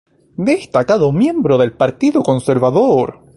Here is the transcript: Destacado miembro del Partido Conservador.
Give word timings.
Destacado 0.49 1.11
miembro 1.11 1.59
del 1.59 1.73
Partido 1.73 2.23
Conservador. 2.23 3.19